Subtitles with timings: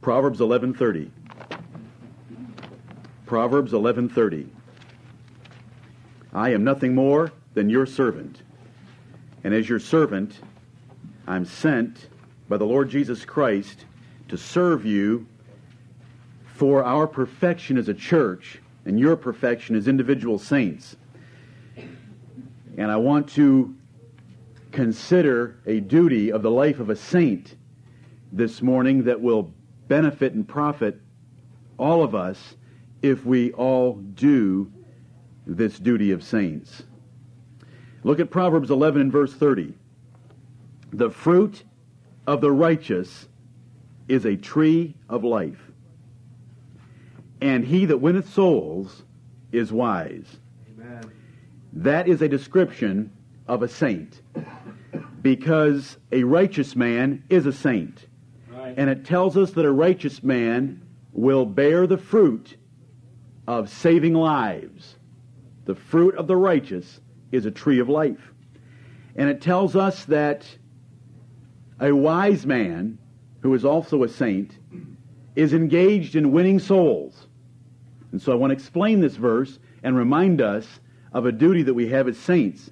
[0.00, 1.10] Proverbs 11:30.
[3.26, 4.46] Proverbs 11:30.
[6.32, 8.42] I am nothing more than your servant.
[9.44, 10.40] And as your servant,
[11.26, 12.08] I'm sent
[12.48, 13.84] by the Lord Jesus Christ
[14.28, 15.26] to serve you
[16.46, 20.96] for our perfection as a church and your perfection as individual saints.
[22.78, 23.74] And I want to
[24.72, 27.56] consider a duty of the life of a saint
[28.32, 29.52] this morning that will
[29.90, 31.00] benefit and profit
[31.76, 32.54] all of us
[33.02, 34.70] if we all do
[35.48, 36.84] this duty of saints.
[38.04, 39.74] Look at Proverbs 11 and verse 30.
[40.92, 41.64] The fruit
[42.24, 43.26] of the righteous
[44.06, 45.72] is a tree of life,
[47.40, 49.02] and he that winneth souls
[49.50, 50.36] is wise.
[50.70, 51.10] Amen.
[51.72, 53.12] That is a description
[53.48, 54.22] of a saint,
[55.20, 58.06] because a righteous man is a saint.
[58.80, 60.80] And it tells us that a righteous man
[61.12, 62.56] will bear the fruit
[63.46, 64.96] of saving lives.
[65.66, 66.98] The fruit of the righteous
[67.30, 68.32] is a tree of life.
[69.16, 70.46] And it tells us that
[71.78, 72.96] a wise man,
[73.40, 74.56] who is also a saint,
[75.36, 77.26] is engaged in winning souls.
[78.12, 80.66] And so I want to explain this verse and remind us
[81.12, 82.70] of a duty that we have as saints.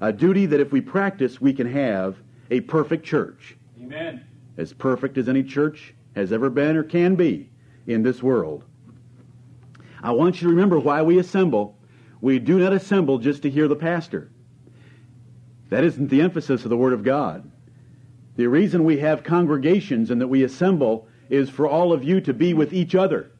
[0.00, 2.16] A duty that if we practice, we can have
[2.50, 3.58] a perfect church.
[3.78, 4.24] Amen.
[4.56, 7.50] As perfect as any church has ever been or can be
[7.86, 8.64] in this world.
[10.02, 11.78] I want you to remember why we assemble.
[12.20, 14.30] We do not assemble just to hear the pastor.
[15.68, 17.50] That isn't the emphasis of the Word of God.
[18.36, 22.32] The reason we have congregations and that we assemble is for all of you to
[22.32, 23.30] be with each other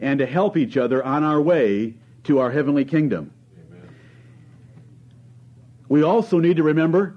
[0.00, 3.32] and to help each other on our way to our heavenly kingdom.
[3.56, 3.88] Amen.
[5.88, 7.16] We also need to remember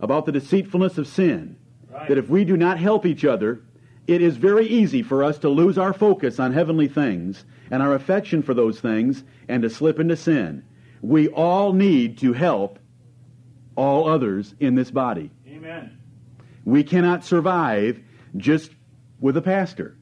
[0.00, 1.56] about the deceitfulness of sin.
[1.96, 2.08] Right.
[2.08, 3.62] That if we do not help each other,
[4.06, 7.94] it is very easy for us to lose our focus on heavenly things and our
[7.94, 10.62] affection for those things and to slip into sin.
[11.00, 12.78] We all need to help
[13.76, 15.30] all others in this body.
[15.48, 15.98] Amen.
[16.64, 18.00] We cannot survive
[18.36, 18.72] just
[19.20, 19.96] with a pastor.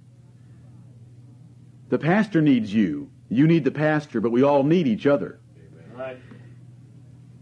[1.90, 3.10] The pastor needs you.
[3.28, 5.38] You need the pastor, but we all need each other.
[5.56, 5.96] Amen.
[5.96, 6.18] Right.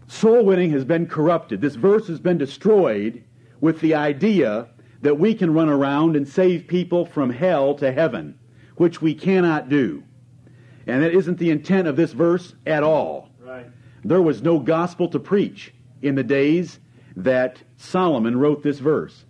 [0.07, 1.59] Soul winning has been corrupted.
[1.59, 3.23] This verse has been destroyed
[3.63, 4.67] with the idea
[5.03, 8.37] that we can run around and save people from hell to heaven,
[8.75, 10.03] which we cannot do.
[10.85, 13.29] And that isn't the intent of this verse at all.
[13.39, 13.65] Right.
[14.03, 16.81] There was no gospel to preach in the days
[17.15, 19.23] that Solomon wrote this verse.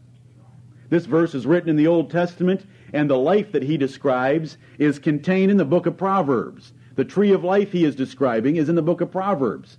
[0.89, 4.97] This verse is written in the Old Testament, and the life that he describes is
[4.97, 6.73] contained in the book of Proverbs.
[6.95, 9.77] The tree of life he is describing is in the book of Proverbs.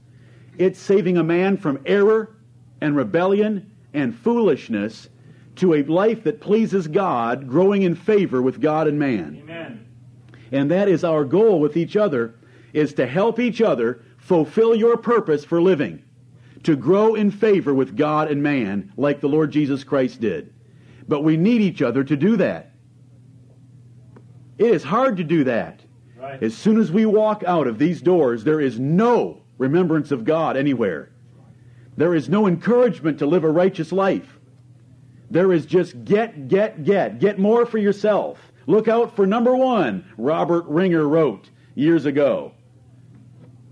[0.59, 2.37] It's saving a man from error
[2.81, 5.09] and rebellion and foolishness
[5.57, 9.39] to a life that pleases God, growing in favor with God and man.
[9.43, 9.87] Amen.
[10.53, 12.35] And that is our goal with each other,
[12.73, 16.03] is to help each other fulfill your purpose for living,
[16.65, 20.53] to grow in favor with God and man, like the Lord Jesus Christ did.
[21.07, 22.73] But we need each other to do that.
[24.59, 25.81] It is hard to do that.
[26.17, 26.43] Right.
[26.43, 30.57] As soon as we walk out of these doors, there is no remembrance of God
[30.57, 31.11] anywhere.
[31.97, 34.39] There is no encouragement to live a righteous life.
[35.31, 37.19] There is just get, get, get.
[37.19, 38.39] Get more for yourself.
[38.67, 42.53] Look out for number one, Robert Ringer wrote years ago.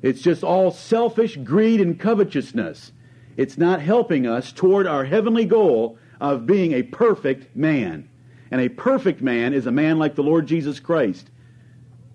[0.02, 2.92] It's just all selfish greed and covetousness.
[3.36, 8.08] It's not helping us toward our heavenly goal of being a perfect man.
[8.50, 11.30] And a perfect man is a man like the Lord Jesus Christ.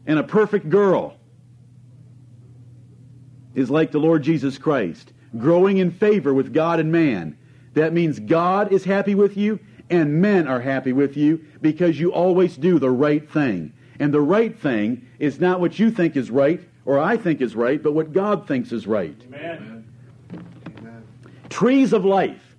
[0.05, 1.17] And a perfect girl
[3.55, 7.37] is like the Lord Jesus Christ, growing in favor with God and man.
[7.73, 12.11] That means God is happy with you and men are happy with you because you
[12.11, 13.73] always do the right thing.
[13.99, 17.55] And the right thing is not what you think is right or I think is
[17.55, 19.15] right, but what God thinks is right.
[19.27, 19.85] Amen.
[20.79, 21.07] Amen.
[21.49, 22.55] Trees of life.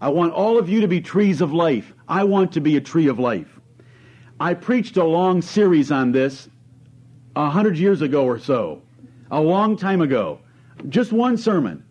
[0.00, 1.92] I want all of you to be trees of life.
[2.08, 3.60] I want to be a tree of life.
[4.38, 6.48] I preached a long series on this
[7.36, 8.82] a hundred years ago or so,
[9.30, 10.40] a long time ago.
[10.88, 11.84] Just one sermon,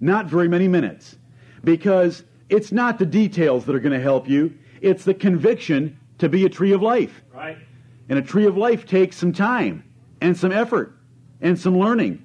[0.00, 1.16] not very many minutes,
[1.64, 4.54] because it's not the details that are going to help you.
[4.80, 7.22] It's the conviction to be a tree of life.
[7.32, 7.58] Right.
[8.08, 9.84] And a tree of life takes some time
[10.20, 10.96] and some effort
[11.40, 12.24] and some learning.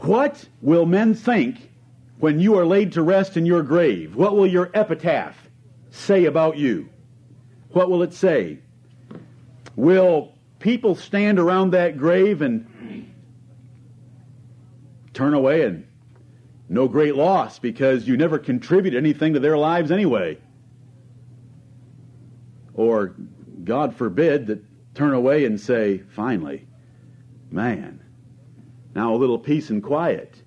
[0.00, 1.70] What will men think
[2.18, 4.14] when you are laid to rest in your grave?
[4.14, 5.36] What will your epitaph
[5.90, 6.88] say about you?
[7.70, 8.58] What will it say?
[9.74, 12.66] Will people stand around that grave and
[15.16, 15.86] turn away and
[16.68, 20.38] no great loss because you never contributed anything to their lives anyway?
[22.76, 23.14] or
[23.64, 24.62] God forbid that
[24.94, 26.68] turn away and say, finally,
[27.50, 28.02] man,
[28.94, 30.42] now a little peace and quiet.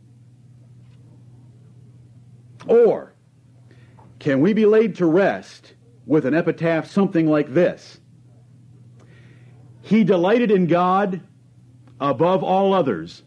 [2.68, 3.14] Or
[4.20, 5.74] can we be laid to rest
[6.06, 8.00] with an epitaph something like this?
[9.82, 11.22] He delighted in God
[12.00, 13.24] above all others,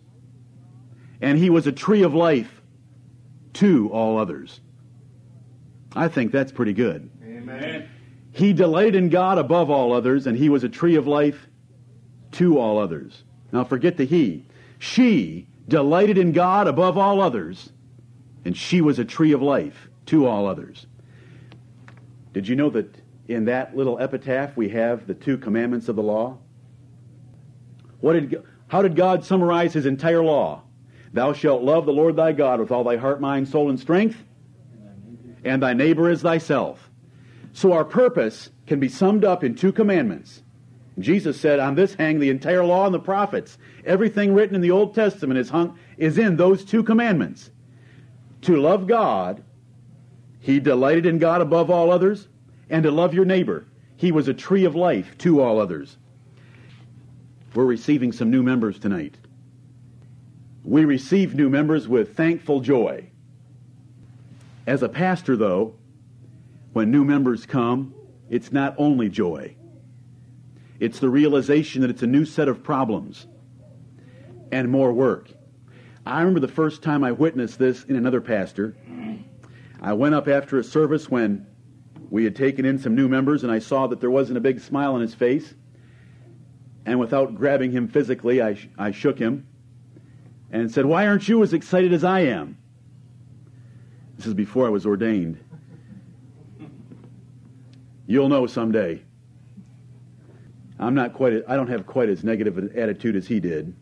[1.22, 2.60] and he was a tree of life
[3.54, 4.60] to all others.
[5.94, 7.08] I think that's pretty good.
[7.24, 7.88] Amen.
[8.32, 11.46] He delighted in God above all others, and he was a tree of life
[12.32, 13.22] to all others.
[13.52, 14.46] Now forget the he.
[14.78, 17.70] She delighted in God above all others,
[18.44, 20.86] and she was a tree of life to all others.
[22.32, 22.96] Did you know that
[23.28, 26.38] in that little epitaph we have the two commandments of the law?
[28.00, 30.62] What did, how did God summarize his entire law?
[31.12, 34.22] Thou shalt love the Lord thy God with all thy heart, mind, soul, and strength,
[35.44, 36.90] and thy neighbor as thyself.
[37.52, 40.42] So our purpose can be summed up in two commandments.
[40.98, 43.58] Jesus said, On this hang the entire law and the prophets.
[43.84, 47.50] Everything written in the Old Testament is hung is in those two commandments.
[48.42, 49.42] To love God,
[50.40, 52.28] he delighted in God above all others,
[52.68, 53.66] and to love your neighbor.
[53.96, 55.96] He was a tree of life to all others.
[57.54, 59.16] We're receiving some new members tonight.
[60.64, 63.10] We receive new members with thankful joy.
[64.66, 65.74] As a pastor, though,
[66.72, 67.94] when new members come,
[68.30, 69.56] it's not only joy.
[70.78, 73.26] It's the realization that it's a new set of problems
[74.50, 75.30] and more work.
[76.06, 78.76] I remember the first time I witnessed this in another pastor.
[79.80, 81.46] I went up after a service when
[82.10, 84.60] we had taken in some new members, and I saw that there wasn't a big
[84.60, 85.54] smile on his face.
[86.84, 89.46] And without grabbing him physically, I, I shook him
[90.52, 92.58] and said, Why aren't you as excited as I am?
[94.16, 95.42] This is before I was ordained.
[98.06, 99.02] You'll know someday.
[100.78, 103.74] I'm not quite, I don't have quite as negative an attitude as he did.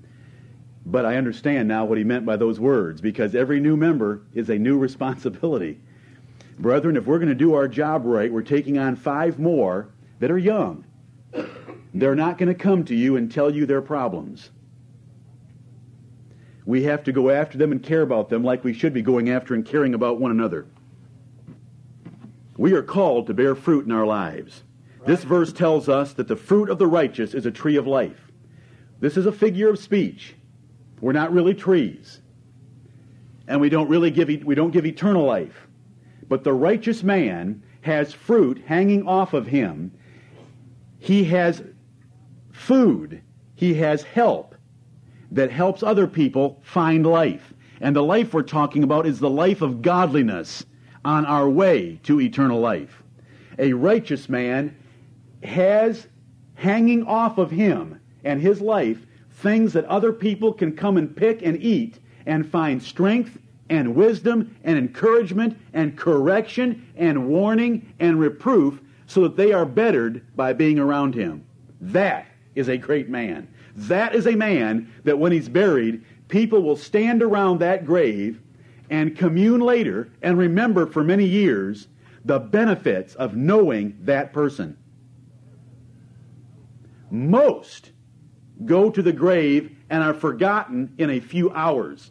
[0.86, 4.48] But I understand now what he meant by those words because every new member is
[4.48, 5.80] a new responsibility.
[6.58, 9.88] Brethren, if we're going to do our job right, we're taking on five more
[10.20, 10.84] that are young.
[11.94, 14.50] They're not going to come to you and tell you their problems.
[16.66, 19.30] We have to go after them and care about them like we should be going
[19.30, 20.66] after and caring about one another.
[22.56, 24.62] We are called to bear fruit in our lives.
[25.06, 28.30] This verse tells us that the fruit of the righteous is a tree of life.
[29.00, 30.34] This is a figure of speech.
[31.00, 32.20] We're not really trees.
[33.48, 35.66] And we don't really give, we don't give eternal life.
[36.28, 39.92] But the righteous man has fruit hanging off of him.
[40.98, 41.62] He has
[42.52, 43.22] food.
[43.54, 44.49] He has help
[45.30, 47.54] that helps other people find life.
[47.80, 50.64] And the life we're talking about is the life of godliness
[51.04, 53.02] on our way to eternal life.
[53.58, 54.76] A righteous man
[55.42, 56.06] has
[56.54, 61.42] hanging off of him and his life things that other people can come and pick
[61.42, 63.38] and eat and find strength
[63.70, 70.24] and wisdom and encouragement and correction and warning and reproof so that they are bettered
[70.36, 71.44] by being around him.
[71.80, 73.48] That is a great man.
[73.76, 78.40] That is a man that when he's buried, people will stand around that grave
[78.88, 81.88] and commune later and remember for many years
[82.24, 84.76] the benefits of knowing that person.
[87.10, 87.92] Most
[88.64, 92.10] go to the grave and are forgotten in a few hours.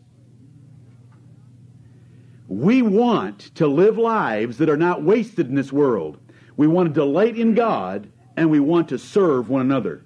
[2.48, 6.18] We want to live lives that are not wasted in this world.
[6.58, 10.04] We want to delight in God and we want to serve one another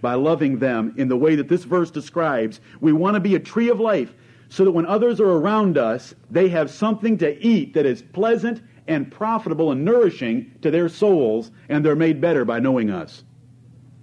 [0.00, 2.60] By loving them in the way that this verse describes.
[2.80, 4.14] We want to be a tree of life
[4.48, 8.62] so that when others are around us, they have something to eat that is pleasant
[8.86, 13.24] and profitable and nourishing to their souls, and they're made better by knowing us.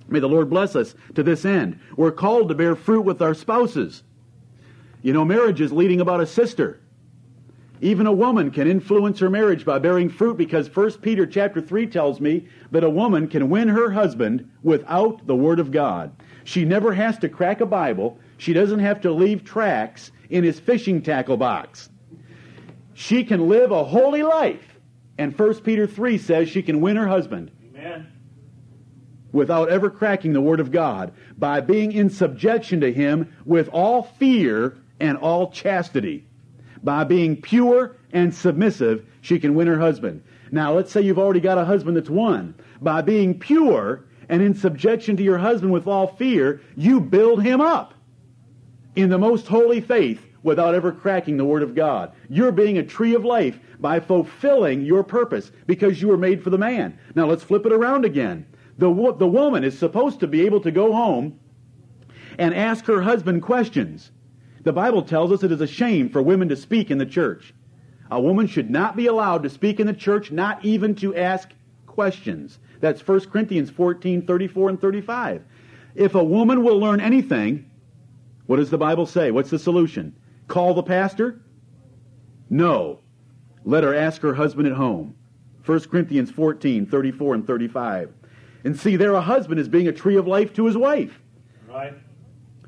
[0.10, 1.80] May the Lord bless us to this end.
[1.96, 4.04] We're called to bear fruit with our spouses.
[5.02, 6.81] You know, marriage is leading about a sister.
[7.84, 11.88] Even a woman can influence her marriage by bearing fruit because 1 Peter chapter 3
[11.88, 16.12] tells me that a woman can win her husband without the word of God.
[16.44, 18.20] She never has to crack a Bible.
[18.38, 21.90] She doesn't have to leave tracts in his fishing tackle box.
[22.94, 24.78] She can live a holy life.
[25.18, 28.12] And 1 Peter 3 says she can win her husband Amen.
[29.32, 34.04] without ever cracking the Word of God by being in subjection to Him with all
[34.04, 36.28] fear and all chastity.
[36.84, 40.24] By being pure and submissive, she can win her husband.
[40.52, 42.56] Now, let's say you've already got a husband that's won.
[42.82, 47.62] By being pure and in subjection to your husband with all fear, you build him
[47.62, 47.94] up
[48.96, 52.12] in the most holy faith without ever cracking the Word of God.
[52.30, 56.50] You're being a tree of life by fulfilling your purpose because you were made for
[56.50, 56.98] the man.
[57.16, 58.46] Now let's flip it around again.
[58.78, 61.40] The, the woman is supposed to be able to go home
[62.40, 64.12] and ask her husband questions.
[64.64, 67.54] The Bible tells us it is a shame for women to speak in the church.
[68.12, 71.50] A woman should not be allowed to speak in the church, not even to ask
[71.88, 72.60] questions.
[72.80, 75.44] That's 1 Corinthians 14, 34 and 35.
[75.96, 77.70] If a woman will learn anything,
[78.46, 79.32] what does the Bible say?
[79.32, 80.16] What's the solution?
[80.48, 81.42] Call the pastor?
[82.50, 83.00] No.
[83.64, 85.16] Let her ask her husband at home.
[85.66, 88.14] 1 Corinthians 14, 34 and 35.
[88.64, 91.20] And see, there a husband is being a tree of life to his wife.
[91.68, 91.94] Right.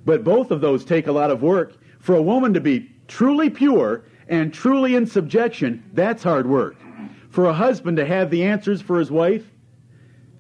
[0.05, 1.75] But both of those take a lot of work.
[2.03, 6.75] For a woman to be truly pure and truly in subjection, that's hard work.
[7.29, 9.49] For a husband to have the answers for his wife,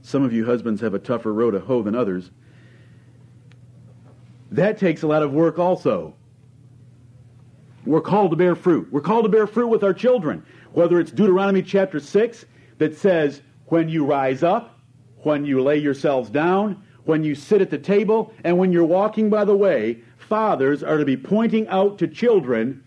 [0.01, 2.31] some of you husbands have a tougher row to hoe than others.
[4.51, 6.13] That takes a lot of work also.
[7.85, 8.89] We're called to bear fruit.
[8.91, 10.45] We're called to bear fruit with our children.
[10.73, 12.45] Whether it's Deuteronomy chapter 6
[12.79, 14.77] that says, when you rise up,
[15.19, 19.29] when you lay yourselves down, when you sit at the table, and when you're walking
[19.29, 19.99] by the way,
[20.33, 22.83] fathers are to be pointing out to children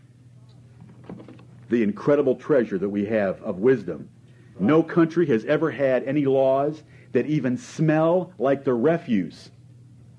[1.68, 4.08] the incredible treasure that we have of wisdom.
[4.58, 9.52] No country has ever had any laws that even smell like the refuse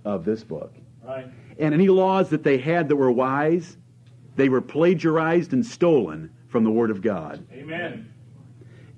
[0.05, 0.74] of this book.
[1.05, 1.27] Right.
[1.60, 3.75] And any laws that they had that were wise,
[4.38, 7.46] they were plagiarized and stolen from the Word of God.
[7.51, 8.10] Amen.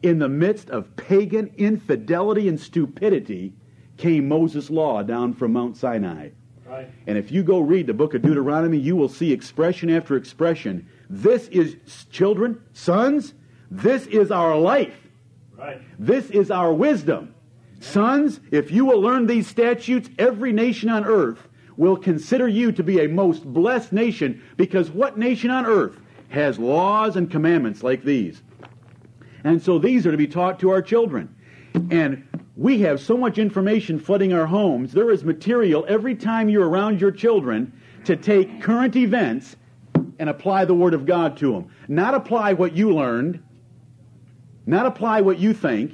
[0.03, 3.53] In the midst of pagan infidelity and stupidity
[3.97, 6.29] came Moses' law down from Mount Sinai.
[6.69, 6.87] Right.
[7.07, 10.87] And if you go read the book of Deuteronomy, you will see expression after expression.
[11.09, 11.77] This is,
[12.11, 13.33] children, sons,
[13.71, 14.93] this is our life.
[15.57, 15.81] Right.
[15.97, 17.33] This is our wisdom.
[17.79, 22.83] Sons, if you will learn these statutes, every nation on earth will consider you to
[22.83, 25.99] be a most blessed nation because what nation on earth
[26.29, 28.43] has laws and commandments like these?
[29.43, 31.33] And so these are to be taught to our children.
[31.89, 32.27] And
[32.59, 34.91] we have so much information flooding our homes.
[34.91, 37.71] There is material every time you're around your children
[38.03, 39.55] to take current events
[40.19, 41.69] and apply the Word of God to them.
[41.87, 43.41] Not apply what you learned,
[44.65, 45.93] not apply what you think,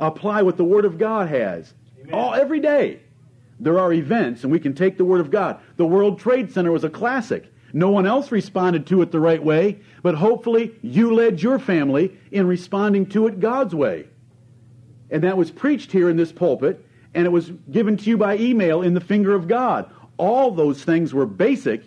[0.00, 1.72] apply what the Word of God has.
[2.00, 2.12] Amen.
[2.12, 2.98] All every day.
[3.60, 5.60] There are events, and we can take the Word of God.
[5.76, 7.52] The World Trade Center was a classic.
[7.72, 12.18] No one else responded to it the right way, but hopefully you led your family
[12.32, 14.08] in responding to it God's way.
[15.14, 18.36] And that was preached here in this pulpit, and it was given to you by
[18.36, 19.88] email in the finger of God.
[20.16, 21.84] All those things were basic,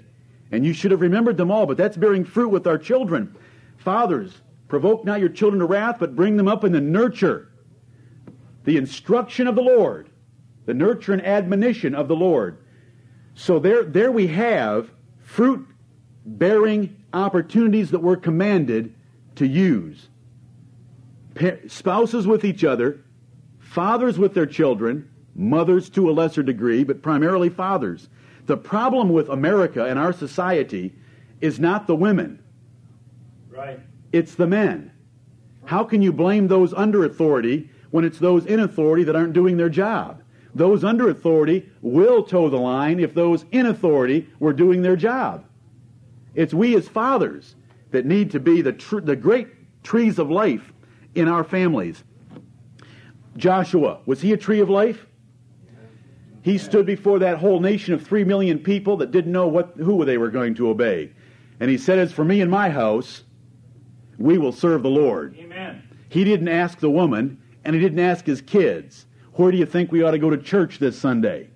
[0.49, 3.35] and you should have remembered them all, but that's bearing fruit with our children.
[3.79, 4.33] Fathers,
[4.69, 7.49] provoke not your children to wrath, but bring them up in the nurture,
[8.63, 10.09] the instruction of the Lord,
[10.65, 12.59] the nurture and admonition of the Lord.
[13.35, 15.67] So there, there we have fruit
[16.25, 18.95] bearing opportunities that we're commanded
[19.35, 20.07] to use.
[21.35, 23.01] Pa- spouses with each other,
[23.67, 28.09] fathers with their children, mothers to a lesser degree, but primarily fathers.
[28.45, 30.93] The problem with America and our society
[31.41, 32.39] is not the women,
[33.51, 33.79] Right.
[34.11, 34.91] it's the men.
[35.65, 39.57] How can you blame those under authority when it's those in authority that aren't doing
[39.57, 40.21] their job?
[40.55, 45.43] Those under authority will toe the line if those in authority were doing their job.
[46.33, 47.55] It's we as fathers
[47.91, 49.49] that need to be the, tr- the great
[49.83, 50.73] trees of life
[51.15, 52.03] in our families.
[53.37, 55.05] Joshua, was he a tree of life?
[56.41, 60.03] He stood before that whole nation of three million people that didn't know what, who
[60.05, 61.11] they were going to obey.
[61.59, 63.23] And he said, As for me and my house,
[64.17, 65.35] we will serve the Lord.
[65.37, 65.83] Amen.
[66.09, 69.91] He didn't ask the woman, and he didn't ask his kids, Where do you think
[69.91, 71.49] we ought to go to church this Sunday?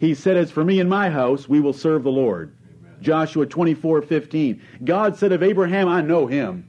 [0.00, 2.56] He said, As for me and my house, we will serve the Lord.
[3.00, 4.62] Joshua 24 15.
[4.84, 6.68] God said of Abraham, I know him.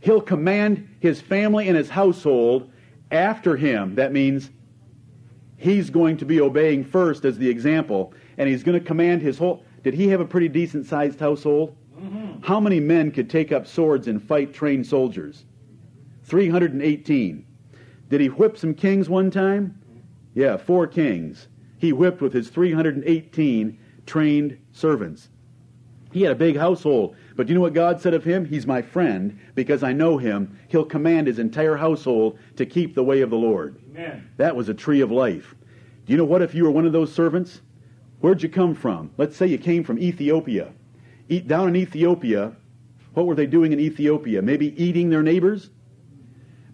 [0.00, 2.70] He'll command his family and his household
[3.10, 3.94] after him.
[3.94, 4.50] That means
[5.56, 9.38] he's going to be obeying first as the example, and he's going to command his
[9.38, 9.64] whole.
[9.82, 11.76] Did he have a pretty decent sized household?
[11.98, 12.42] Mm-hmm.
[12.42, 15.44] How many men could take up swords and fight trained soldiers?
[16.24, 17.44] 318.
[18.08, 19.80] Did he whip some kings one time?
[20.34, 21.48] Yeah, four kings.
[21.78, 25.28] He whipped with his 318 trained servants.
[26.12, 27.16] He had a big household.
[27.40, 28.44] But you know what God said of him?
[28.44, 30.58] He's my friend because I know him.
[30.68, 33.80] He'll command his entire household to keep the way of the Lord.
[33.92, 34.28] Amen.
[34.36, 35.54] That was a tree of life.
[36.04, 37.62] Do you know what if you were one of those servants?
[38.20, 39.10] Where'd you come from?
[39.16, 40.70] Let's say you came from Ethiopia.
[41.30, 42.54] Eat down in Ethiopia.
[43.14, 44.42] What were they doing in Ethiopia?
[44.42, 45.70] Maybe eating their neighbors?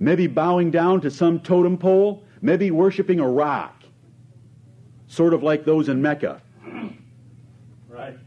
[0.00, 2.25] Maybe bowing down to some totem pole?
[2.42, 3.85] Maybe worshiping a rock.
[5.06, 6.42] Sort of like those in Mecca.
[7.88, 8.18] Right.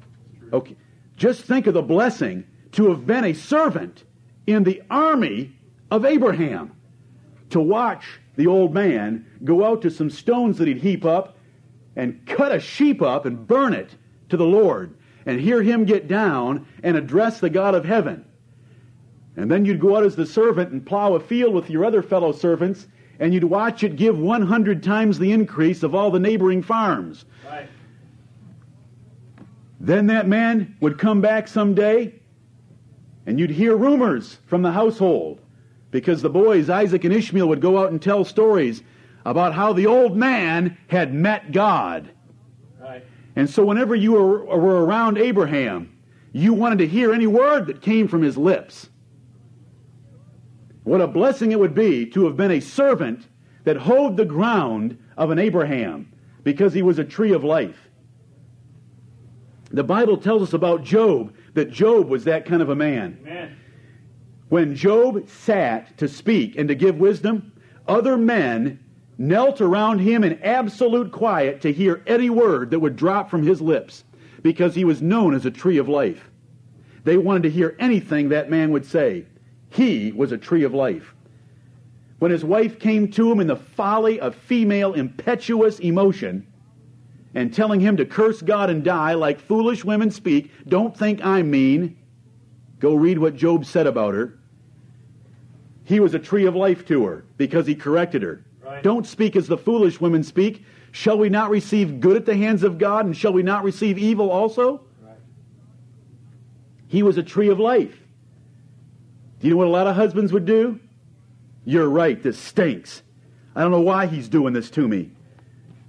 [0.53, 0.77] Okay.
[1.19, 4.05] Just think of the blessing to have been a servant
[4.47, 5.53] in the army
[5.91, 6.71] of Abraham.
[7.49, 8.05] To watch
[8.37, 11.37] the old man go out to some stones that he'd heap up
[11.97, 13.89] and cut a sheep up and burn it
[14.29, 14.95] to the Lord
[15.25, 18.23] and hear him get down and address the God of heaven.
[19.35, 22.01] And then you'd go out as the servant and plow a field with your other
[22.01, 22.87] fellow servants
[23.19, 27.25] and you'd watch it give 100 times the increase of all the neighboring farms.
[27.45, 27.67] Right.
[29.79, 32.13] Then that man would come back someday,
[33.25, 35.41] and you'd hear rumors from the household
[35.91, 38.83] because the boys, Isaac and Ishmael, would go out and tell stories
[39.25, 42.09] about how the old man had met God.
[42.79, 43.03] Right.
[43.35, 45.97] And so, whenever you were, were around Abraham,
[46.31, 48.89] you wanted to hear any word that came from his lips.
[50.83, 53.27] What a blessing it would be to have been a servant
[53.63, 56.11] that hoed the ground of an Abraham
[56.43, 57.88] because he was a tree of life.
[59.71, 63.19] The Bible tells us about Job that Job was that kind of a man.
[63.21, 63.57] Amen.
[64.49, 67.51] When Job sat to speak and to give wisdom,
[67.87, 68.79] other men
[69.19, 73.61] knelt around him in absolute quiet to hear any word that would drop from his
[73.61, 74.03] lips
[74.41, 76.31] because he was known as a tree of life.
[77.03, 79.25] They wanted to hear anything that man would say.
[79.69, 81.13] He was a tree of life.
[82.17, 86.47] When his wife came to him in the folly of female impetuous emotion,
[87.35, 90.51] and telling him to curse God and die like foolish women speak.
[90.67, 91.97] Don't think I'm mean.
[92.79, 94.39] Go read what Job said about her.
[95.83, 98.43] He was a tree of life to her because he corrected her.
[98.63, 98.83] Right.
[98.83, 100.63] Don't speak as the foolish women speak.
[100.91, 103.97] Shall we not receive good at the hands of God, and shall we not receive
[103.97, 104.81] evil also?
[105.01, 105.17] Right.
[106.87, 107.95] He was a tree of life.
[109.39, 110.79] Do you know what a lot of husbands would do?
[111.65, 113.03] You're right, this stinks.
[113.55, 115.11] I don't know why he's doing this to me.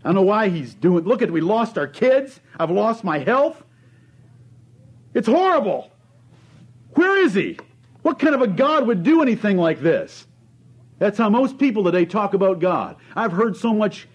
[0.03, 1.05] I don't know why he's doing.
[1.05, 2.41] Look at we lost our kids.
[2.59, 3.63] I've lost my health.
[5.13, 5.91] It's horrible.
[6.95, 7.59] Where is he?
[8.03, 10.27] What kind of a God would do anything like this?
[10.99, 12.97] That's how most people today talk about God.
[13.15, 14.09] I've heard so much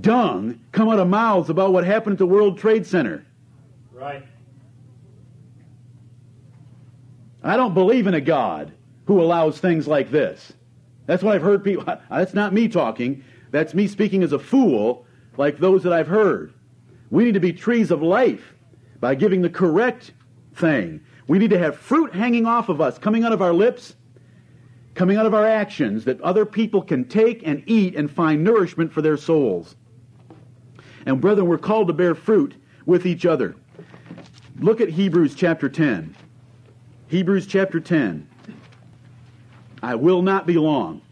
[0.00, 3.24] dung come out of mouths about what happened at the World Trade Center.
[3.92, 4.26] Right.
[7.42, 8.72] I don't believe in a God
[9.06, 10.52] who allows things like this.
[11.06, 11.84] That's what I've heard people.
[12.10, 13.22] That's not me talking.
[13.50, 15.06] That's me speaking as a fool,
[15.36, 16.52] like those that I've heard.
[17.10, 18.54] We need to be trees of life
[19.00, 20.12] by giving the correct
[20.54, 21.00] thing.
[21.28, 23.96] We need to have fruit hanging off of us, coming out of our lips,
[24.94, 28.92] coming out of our actions, that other people can take and eat and find nourishment
[28.92, 29.76] for their souls.
[31.04, 32.54] And brethren, we're called to bear fruit
[32.86, 33.54] with each other.
[34.58, 36.16] Look at Hebrews chapter 10.
[37.08, 38.26] Hebrews chapter 10.
[39.82, 41.02] I will not be long.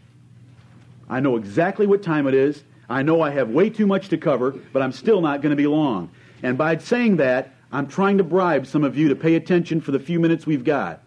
[1.09, 2.63] I know exactly what time it is.
[2.89, 5.55] I know I have way too much to cover, but I'm still not going to
[5.55, 6.09] be long.
[6.43, 9.91] And by saying that, I'm trying to bribe some of you to pay attention for
[9.91, 11.01] the few minutes we've got.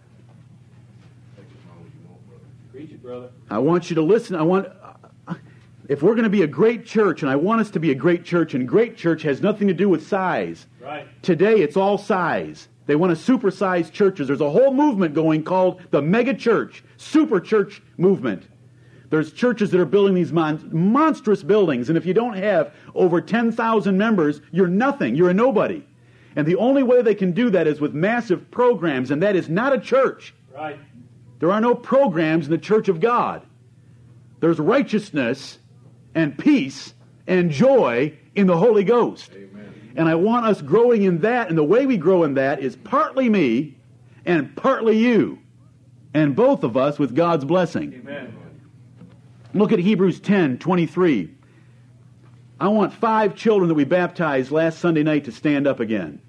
[2.73, 3.31] Preach it, brother.
[3.49, 4.37] I want you to listen.
[4.37, 5.35] I want uh,
[5.89, 7.95] if we're going to be a great church, and I want us to be a
[7.95, 10.67] great church, and great church has nothing to do with size.
[10.81, 11.07] Right.
[11.23, 12.69] Today, it's all size.
[12.87, 14.27] They want to supersize churches.
[14.27, 18.45] There's a whole movement going called the mega church, super church movement.
[19.11, 23.21] There's churches that are building these mon- monstrous buildings, and if you don't have over
[23.21, 25.15] 10,000 members, you're nothing.
[25.15, 25.85] You're a nobody.
[26.37, 29.49] And the only way they can do that is with massive programs, and that is
[29.49, 30.35] not a church.
[30.55, 30.79] Right.
[31.39, 33.43] There are no programs in the church of God.
[34.41, 35.59] There's righteousness
[36.15, 36.95] and peace
[37.27, 39.31] and joy in the Holy Ghost.
[39.97, 42.77] And I want us growing in that, and the way we grow in that is
[42.77, 43.77] partly me
[44.25, 45.41] and partly you,
[46.15, 47.95] and both of us with God's blessing.
[47.95, 48.38] Amen.
[49.55, 51.31] Look at Hebrews 10 23.
[52.61, 56.21] I want five children that we baptized last Sunday night to stand up again.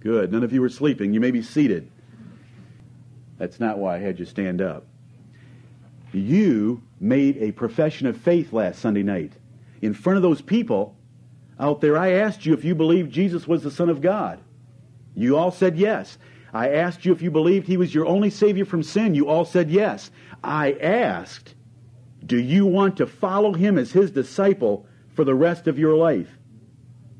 [0.00, 0.32] Good.
[0.32, 1.14] None of you were sleeping.
[1.14, 1.90] You may be seated.
[3.38, 4.86] That's not why I had you stand up.
[6.12, 9.32] You made a profession of faith last Sunday night.
[9.82, 10.94] In front of those people
[11.58, 14.40] out there, I asked you if you believed Jesus was the Son of God.
[15.14, 16.18] You all said yes.
[16.52, 19.14] I asked you if you believed he was your only Savior from sin.
[19.14, 20.10] You all said yes.
[20.42, 21.53] I asked,
[22.24, 26.28] do you want to follow him as his disciple for the rest of your life?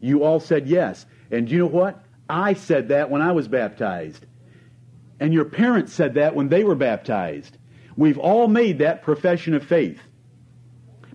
[0.00, 1.06] You all said yes.
[1.30, 2.04] And you know what?
[2.28, 4.26] I said that when I was baptized.
[5.20, 7.58] And your parents said that when they were baptized.
[7.96, 10.00] We've all made that profession of faith.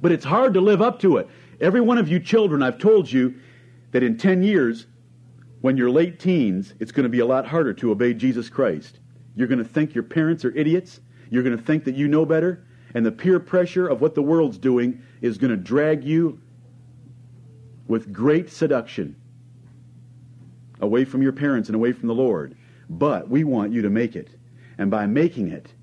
[0.02, 1.28] But it's hard to live up to it.
[1.60, 3.36] Every one of you children, I've told you
[3.91, 4.88] that in 10 years,
[5.62, 8.99] when you're late teens, it's going to be a lot harder to obey Jesus Christ.
[9.36, 11.02] You're going to think your parents are idiots.
[11.30, 12.65] You're going to think that you know better.
[12.93, 16.39] And the peer pressure of what the world's doing is going to drag you
[17.88, 19.15] with great seduction.
[20.82, 22.56] away from your parents and away from the Lord.
[22.89, 24.30] But we want you to make it.
[24.78, 25.73] And by making it,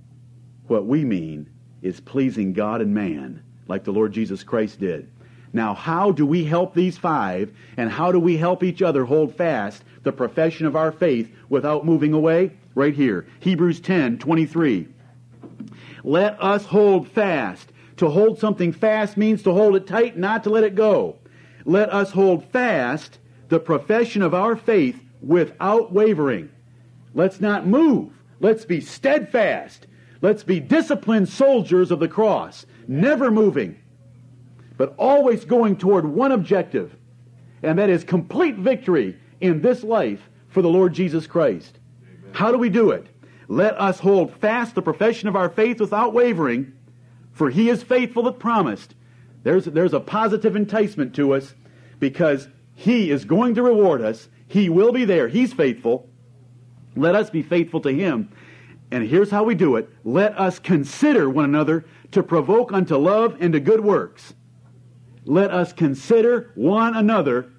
[0.66, 1.48] what we mean
[1.82, 5.10] is pleasing God and man, like the Lord Jesus Christ did.
[5.52, 9.34] Now, how do we help these five, and how do we help each other hold
[9.34, 12.52] fast the profession of our faith without moving away?
[12.74, 14.88] Right here, Hebrews 10 23.
[16.06, 17.72] Let us hold fast.
[17.96, 21.16] To hold something fast means to hold it tight, not to let it go.
[21.64, 26.48] Let us hold fast the profession of our faith without wavering.
[27.12, 28.12] Let's not move.
[28.38, 29.88] Let's be steadfast.
[30.22, 33.76] Let's be disciplined soldiers of the cross, never moving,
[34.76, 36.94] but always going toward one objective,
[37.64, 41.80] and that is complete victory in this life for the Lord Jesus Christ.
[42.00, 42.32] Amen.
[42.32, 43.08] How do we do it?
[43.48, 46.72] Let us hold fast the profession of our faith without wavering,
[47.32, 48.94] for he is faithful that promised.
[49.42, 51.54] There's, there's a positive enticement to us
[52.00, 54.28] because he is going to reward us.
[54.48, 55.28] He will be there.
[55.28, 56.08] He's faithful.
[56.96, 58.30] Let us be faithful to him.
[58.90, 59.88] And here's how we do it.
[60.04, 64.34] Let us consider one another to provoke unto love and to good works.
[65.24, 67.50] Let us consider one another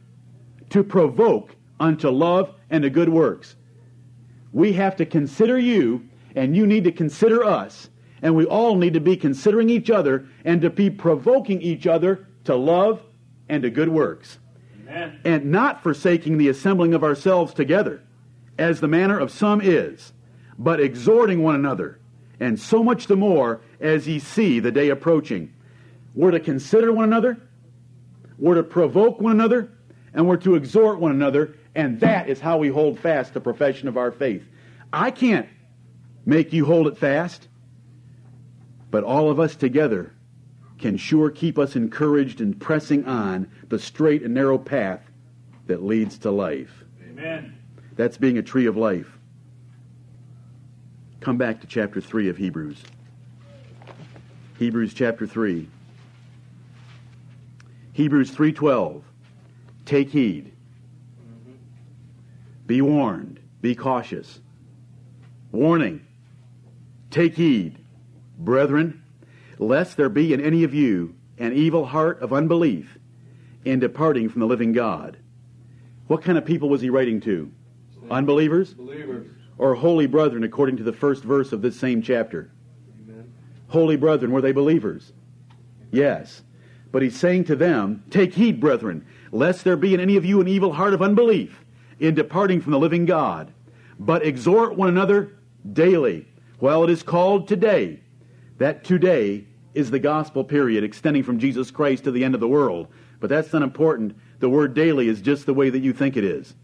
[0.69, 3.56] to provoke unto love and to good works.
[4.51, 7.89] We have to consider you, and you need to consider us.
[8.21, 12.27] And we all need to be considering each other and to be provoking each other
[12.45, 13.01] to love
[13.49, 14.39] and to good works.
[14.81, 15.19] Amen.
[15.23, 18.01] And not forsaking the assembling of ourselves together,
[18.57, 20.13] as the manner of some is,
[20.57, 21.99] but exhorting one another,
[22.39, 25.53] and so much the more as ye see the day approaching.
[26.15, 27.38] We're to consider one another,
[28.39, 29.71] we're to provoke one another,
[30.13, 33.87] and we're to exhort one another, and that is how we hold fast the profession
[33.87, 34.43] of our faith.
[34.91, 35.47] I can't
[36.25, 37.47] make you hold it fast,
[38.89, 40.11] but all of us together
[40.79, 45.01] can sure keep us encouraged and pressing on the straight and narrow path
[45.67, 46.83] that leads to life.
[47.11, 47.55] Amen.
[47.95, 49.19] That's being a tree of life.
[51.19, 52.81] Come back to chapter 3 of Hebrews.
[54.57, 55.69] Hebrews chapter 3.
[57.93, 59.03] Hebrews 3:12.
[59.85, 60.53] Take heed
[62.67, 63.39] be warned.
[63.62, 64.39] Be cautious.
[65.51, 66.06] Warning.
[67.10, 67.77] Take heed,
[68.38, 69.01] brethren,
[69.58, 72.99] lest there be in any of you an evil heart of unbelief
[73.63, 75.17] in departing from the living God.
[76.08, 77.51] What kind of people was he writing to?
[78.12, 78.73] Unbelievers?
[78.73, 79.27] Believers.
[79.58, 82.51] Or holy brethren, according to the first verse of this same chapter?
[83.01, 83.32] Amen.
[83.69, 85.13] Holy brethren, were they believers?
[85.91, 86.43] Yes.
[86.91, 90.41] But he's saying to them, Take heed, brethren, lest there be in any of you
[90.41, 91.63] an evil heart of unbelief
[91.99, 93.51] in departing from the living God,
[93.99, 95.38] but exhort one another
[95.73, 96.27] daily
[96.60, 97.99] while it is called today.
[98.57, 102.47] That today is the gospel period extending from Jesus Christ to the end of the
[102.47, 102.88] world.
[103.19, 104.17] But that's not important.
[104.39, 106.55] The word daily is just the way that you think it is,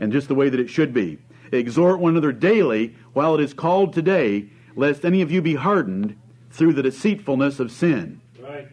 [0.00, 1.18] and just the way that it should be.
[1.52, 6.16] Exhort one another daily while it is called today, lest any of you be hardened
[6.50, 8.20] through the deceitfulness of sin.
[8.40, 8.68] Right.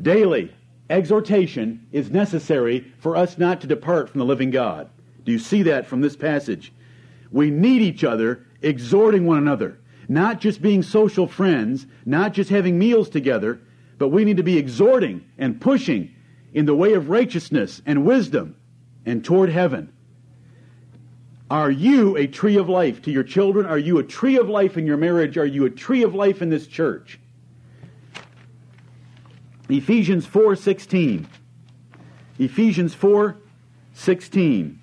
[0.00, 0.54] Daily
[0.90, 4.88] exhortation is necessary for us not to depart from the living God.
[5.24, 6.72] Do you see that from this passage?
[7.30, 12.78] We need each other, exhorting one another, not just being social friends, not just having
[12.78, 13.60] meals together,
[13.98, 16.14] but we need to be exhorting and pushing
[16.54, 18.56] in the way of righteousness and wisdom
[19.04, 19.92] and toward heaven.
[21.50, 23.66] Are you a tree of life to your children?
[23.66, 25.38] Are you a tree of life in your marriage?
[25.38, 27.18] Are you a tree of life in this church?
[29.68, 31.26] Ephesians 4:16.
[32.38, 34.78] Ephesians 4:16.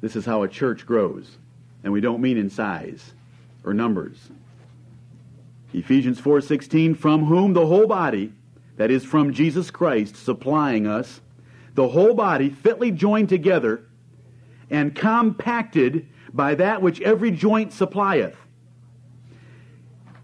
[0.00, 1.38] This is how a church grows,
[1.82, 3.14] and we don't mean in size
[3.64, 4.30] or numbers.
[5.72, 8.32] Ephesians 4:16 from whom the whole body
[8.76, 11.20] that is from Jesus Christ supplying us
[11.78, 13.82] the whole body fitly joined together
[14.68, 18.34] and compacted by that which every joint supplieth.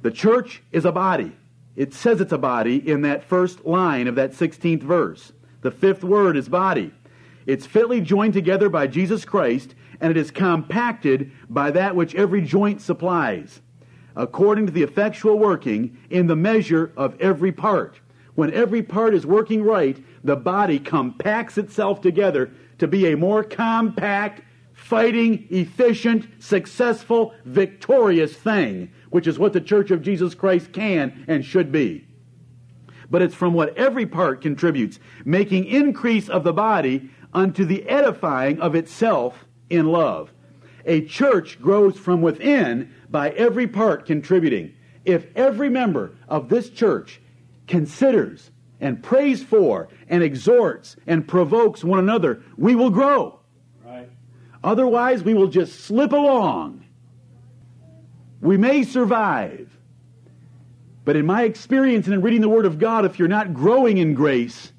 [0.02, 1.30] The church is a body.
[1.76, 5.32] It says it's a body in that first line of that 16th verse.
[5.62, 6.92] The fifth word is body.
[7.46, 12.42] It's fitly joined together by Jesus Christ, and it is compacted by that which every
[12.42, 13.60] joint supplies,
[14.16, 18.00] according to the effectual working in the measure of every part.
[18.34, 23.44] When every part is working right, the body compacts itself together to be a more
[23.44, 31.24] compact, fighting, efficient, successful, victorious thing which is what the church of Jesus Christ can
[31.29, 32.05] and should be.
[33.09, 38.59] But it's from what every part contributes, making increase of the body unto the edifying
[38.59, 40.33] of itself in love.
[40.85, 44.74] A church grows from within by every part contributing.
[45.05, 47.20] If every member of this church
[47.68, 48.50] considers
[48.81, 53.38] and prays for and exhorts and provokes one another, we will grow.
[53.85, 54.11] Right.
[54.64, 56.84] Otherwise, we will just slip along.
[58.44, 59.70] We may survive.
[61.07, 63.96] But in my experience and in reading the Word of God, if you're not growing
[63.96, 64.70] in grace,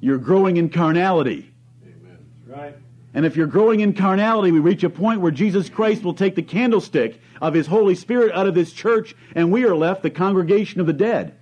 [0.00, 1.52] you're growing in carnality.
[1.82, 2.18] Amen.
[2.46, 2.74] Right.
[3.12, 6.34] And if you're growing in carnality, we reach a point where Jesus Christ will take
[6.34, 10.10] the candlestick of His Holy Spirit out of this church, and we are left the
[10.10, 11.36] congregation of the dead.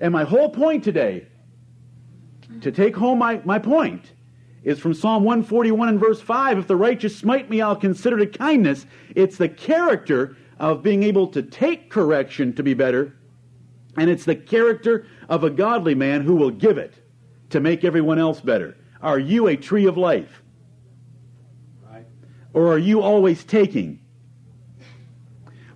[0.00, 1.28] And my whole point today,
[2.62, 4.04] to take home my, my point,
[4.62, 6.58] is from Psalm 141 and verse 5.
[6.58, 8.86] If the righteous smite me, I'll consider it kindness.
[9.14, 13.16] It's the character of being able to take correction to be better,
[13.96, 16.94] and it's the character of a godly man who will give it
[17.50, 18.76] to make everyone else better.
[19.02, 20.42] Are you a tree of life?
[21.90, 22.04] Right.
[22.52, 24.00] Or are you always taking?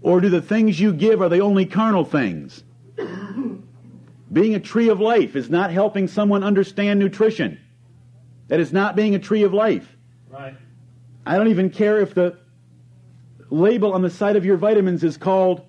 [0.02, 2.62] Or do the things you give, are they only carnal things?
[4.32, 7.58] being a tree of life is not helping someone understand nutrition.
[8.48, 9.96] That is not being a tree of life.
[10.28, 10.54] Right.
[11.26, 12.38] I don't even care if the
[13.50, 15.64] label on the side of your vitamins is called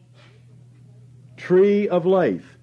[1.37, 2.57] tree of life.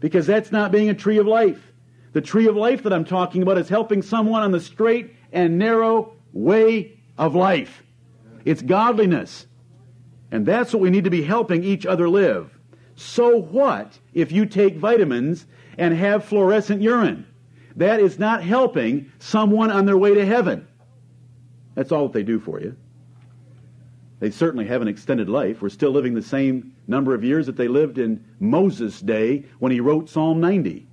[0.00, 1.72] Because that's not being a tree of life.
[2.12, 5.58] The tree of life that I'm talking about is helping someone on the straight and
[5.58, 7.82] narrow way of life.
[8.44, 9.46] It's godliness.
[10.30, 12.58] And that's what we need to be helping each other live.
[12.96, 15.46] So what if you take vitamins
[15.78, 17.26] and have fluorescent urine?
[17.76, 20.66] That is not helping someone on their way to heaven.
[21.74, 22.76] That's all that they do for you.
[24.20, 25.60] They certainly have an extended life.
[25.60, 29.72] We're still living the same number of years that they lived in Moses' day when
[29.72, 30.86] he wrote Psalm 90.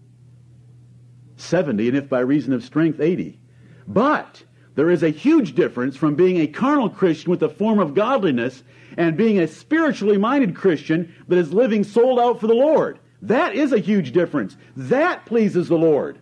[1.38, 3.40] 70, and if by reason of strength, 80.
[3.88, 4.44] But
[4.76, 8.64] there is a huge difference from being a carnal Christian with a form of godliness
[8.98, 13.00] and being a spiritually minded Christian that is living sold out for the Lord.
[13.22, 14.58] That is a huge difference.
[14.76, 16.20] That pleases the Lord.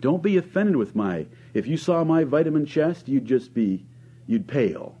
[0.00, 1.26] Don't be offended with my.
[1.54, 3.84] If you saw my vitamin chest, you'd just be,
[4.26, 4.96] you'd pale.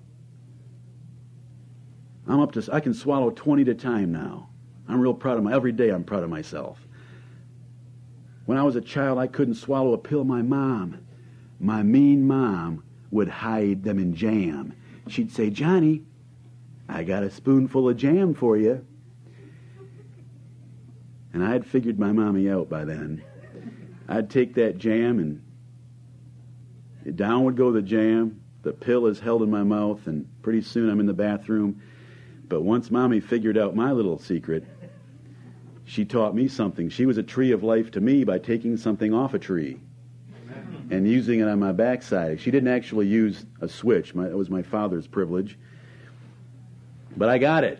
[2.28, 4.50] I'm up to, I can swallow 20 at a time now.
[4.88, 6.78] I'm real proud of my, every day I'm proud of myself.
[8.44, 10.24] When I was a child, I couldn't swallow a pill.
[10.24, 10.98] My mom,
[11.58, 14.74] my mean mom, would hide them in jam.
[15.08, 16.02] She'd say, Johnny,
[16.88, 18.84] I got a spoonful of jam for you.
[21.32, 23.22] And I had figured my mommy out by then.
[24.10, 28.42] I'd take that jam and down would go the jam.
[28.62, 31.80] The pill is held in my mouth, and pretty soon I'm in the bathroom.
[32.48, 34.64] But once mommy figured out my little secret,
[35.84, 36.88] she taught me something.
[36.88, 39.78] She was a tree of life to me by taking something off a tree
[40.90, 42.40] and using it on my backside.
[42.40, 44.14] She didn't actually use a switch.
[44.14, 45.56] My, it was my father's privilege.
[47.16, 47.78] But I got it.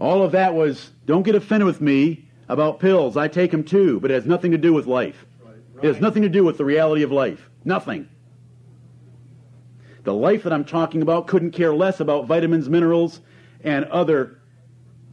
[0.00, 3.16] All of that was, don't get offended with me about pills.
[3.16, 5.24] I take them too, but it has nothing to do with life.
[5.82, 7.50] It has nothing to do with the reality of life.
[7.64, 8.08] Nothing.
[10.04, 13.20] The life that I'm talking about couldn't care less about vitamins, minerals,
[13.64, 14.40] and other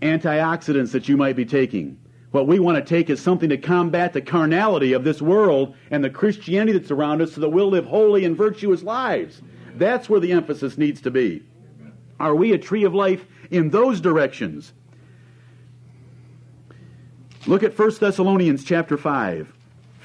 [0.01, 1.99] antioxidants that you might be taking.
[2.32, 6.03] What we want to take is something to combat the carnality of this world and
[6.03, 9.41] the Christianity that's around us so that we'll live holy and virtuous lives.
[9.75, 11.43] That's where the emphasis needs to be.
[12.19, 14.73] Are we a tree of life in those directions?
[17.47, 19.53] Look at 1 Thessalonians chapter 5.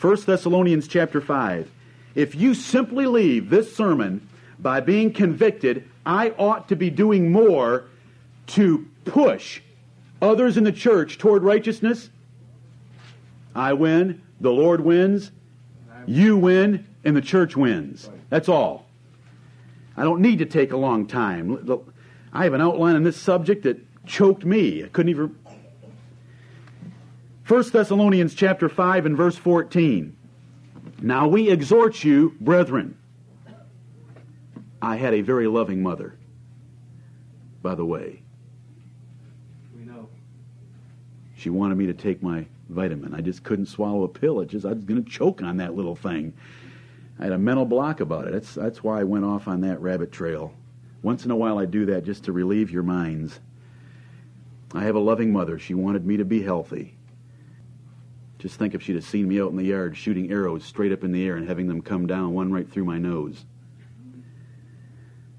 [0.04, 1.70] 1 Thessalonians chapter 5.
[2.14, 7.86] If you simply leave this sermon by being convicted, I ought to be doing more
[8.48, 9.62] to push
[10.20, 12.10] others in the church toward righteousness,
[13.54, 15.30] I win, the Lord wins,
[16.04, 18.10] you win, and the church wins.
[18.28, 18.84] That's all.
[19.96, 21.66] I don't need to take a long time.
[22.30, 24.84] I have an outline on this subject that choked me.
[24.84, 25.34] I couldn't even.
[27.46, 30.16] 1 Thessalonians chapter 5 and verse 14.
[31.02, 32.96] Now we exhort you, brethren.
[34.80, 36.16] I had a very loving mother,
[37.62, 38.22] by the way.
[39.76, 40.08] We know.
[41.36, 43.14] She wanted me to take my vitamin.
[43.14, 44.40] I just couldn't swallow a pill.
[44.40, 46.32] It just I was going to choke on that little thing.
[47.18, 48.32] I had a mental block about it.
[48.32, 50.54] That's that's why I went off on that rabbit trail.
[51.02, 53.38] Once in a while I do that just to relieve your minds.
[54.72, 55.58] I have a loving mother.
[55.58, 56.96] She wanted me to be healthy.
[58.44, 61.02] Just think if she'd have seen me out in the yard shooting arrows straight up
[61.02, 63.46] in the air and having them come down one right through my nose.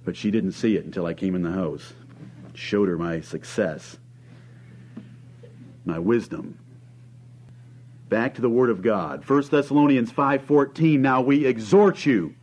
[0.03, 1.93] But she didn't see it until I came in the house.
[2.55, 3.99] Showed her my success,
[5.85, 6.57] my wisdom,
[8.09, 9.29] Back to the Word of God.
[9.29, 12.33] 1 Thessalonians 5.14, Now we exhort you.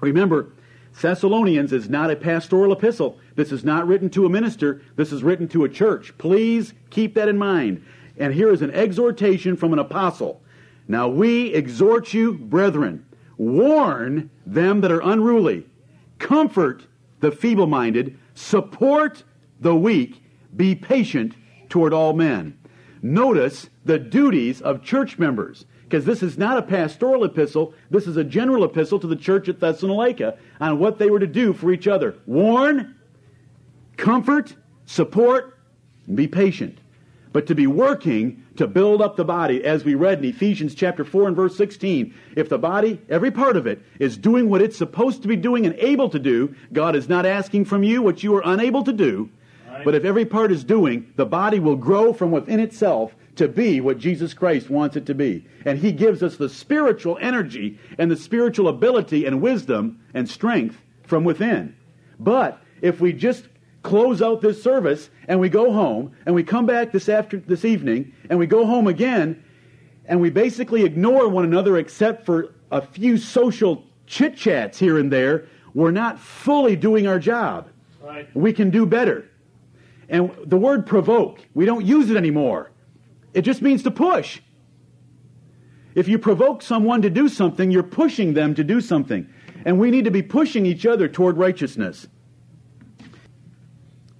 [0.00, 0.54] Remember,
[1.02, 3.18] Thessalonians is not a pastoral epistle.
[3.34, 6.16] This is not written to a minister, this is written to a church.
[6.16, 7.84] Please keep that in mind.
[8.16, 10.42] And here is an exhortation from an apostle.
[10.88, 15.66] Now we exhort you, brethren, warn them that are unruly,
[16.18, 16.86] comfort
[17.20, 19.22] the feeble minded, support
[19.60, 20.22] the weak,
[20.54, 21.34] be patient
[21.68, 22.58] toward all men.
[23.00, 27.74] Notice the duties of church members because this is not a pastoral epistle.
[27.90, 31.26] This is a general epistle to the church at Thessalonica on what they were to
[31.26, 32.16] do for each other.
[32.26, 32.94] Warn,
[33.96, 34.54] comfort,
[34.86, 35.58] support,
[36.06, 36.78] and be patient.
[37.32, 41.04] But to be working to build up the body, as we read in Ephesians chapter
[41.04, 44.76] 4 and verse 16, if the body, every part of it, is doing what it's
[44.76, 48.22] supposed to be doing and able to do, God is not asking from you what
[48.22, 49.30] you are unable to do.
[49.66, 49.84] Right.
[49.84, 53.80] But if every part is doing, the body will grow from within itself to be
[53.80, 55.46] what Jesus Christ wants it to be.
[55.64, 60.76] And He gives us the spiritual energy and the spiritual ability and wisdom and strength
[61.06, 61.74] from within.
[62.20, 63.48] But if we just
[63.82, 67.64] close out this service and we go home and we come back this after this
[67.64, 69.42] evening and we go home again
[70.06, 75.12] and we basically ignore one another except for a few social chit chats here and
[75.12, 77.68] there, we're not fully doing our job.
[78.02, 78.28] Right.
[78.34, 79.28] We can do better.
[80.08, 82.70] And the word provoke, we don't use it anymore.
[83.32, 84.40] It just means to push.
[85.94, 89.28] If you provoke someone to do something, you're pushing them to do something.
[89.64, 92.08] And we need to be pushing each other toward righteousness.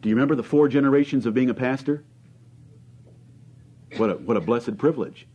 [0.03, 2.05] Do you remember the four generations of being a pastor?
[3.97, 5.29] What a, what a blessed privilege.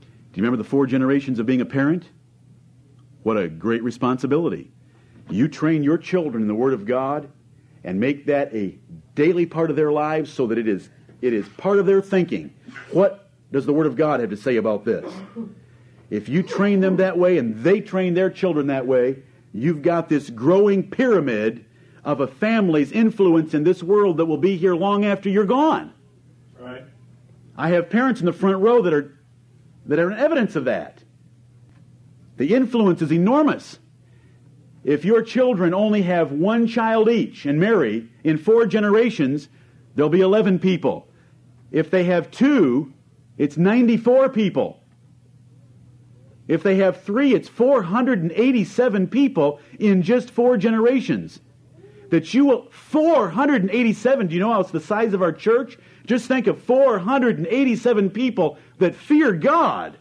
[0.00, 2.08] Do you remember the four generations of being a parent?
[3.22, 4.72] What a great responsibility.
[5.30, 7.30] You train your children in the Word of God
[7.84, 8.76] and make that a
[9.14, 10.90] daily part of their lives so that it is
[11.22, 12.54] it is part of their thinking.
[12.90, 15.12] What does the Word of God have to say about this?
[16.10, 20.08] If you train them that way and they train their children that way, you've got
[20.08, 21.65] this growing pyramid
[22.06, 25.92] of a family's influence in this world that will be here long after you're gone.
[26.58, 26.84] Right.
[27.58, 29.18] I have parents in the front row that are
[29.86, 31.02] that are an evidence of that.
[32.36, 33.80] The influence is enormous.
[34.84, 39.48] If your children only have one child each and marry, in four generations,
[39.94, 41.08] there'll be 11 people.
[41.72, 42.92] If they have two,
[43.36, 44.80] it's 94 people.
[46.46, 51.40] If they have three, it's 487 people in just four generations.
[52.10, 55.78] That you will, 487, do you know how it's the size of our church?
[56.06, 59.98] Just think of 487 people that fear God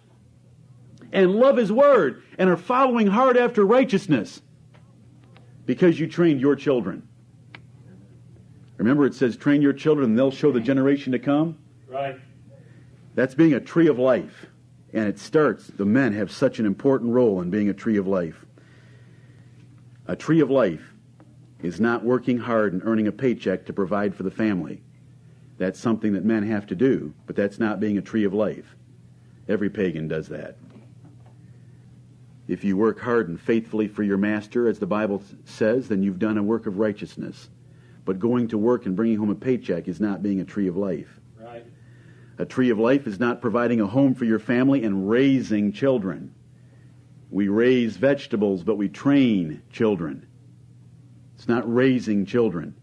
[1.11, 4.41] and love His Word and are following hard after righteousness
[5.65, 7.07] because you trained your children.
[8.77, 11.57] Remember, it says, train your children and they'll show the generation to come?
[11.87, 12.19] Right.
[13.15, 14.47] That's being a tree of life.
[14.93, 18.07] And it starts, the men have such an important role in being a tree of
[18.07, 18.45] life.
[20.07, 20.94] A tree of life
[21.61, 24.81] is not working hard and earning a paycheck to provide for the family.
[25.57, 28.75] That's something that men have to do, but that's not being a tree of life.
[29.47, 30.57] Every pagan does that.
[32.47, 36.19] If you work hard and faithfully for your master, as the Bible says, then you've
[36.19, 37.49] done a work of righteousness.
[38.03, 40.77] But going to work and bringing home a paycheck is not being a tree of
[40.77, 41.19] life.
[41.39, 41.65] Right.
[42.37, 46.35] A tree of life is not providing a home for your family and raising children.
[47.31, 50.27] We raise vegetables, but we train children.
[51.35, 52.75] It's not raising children.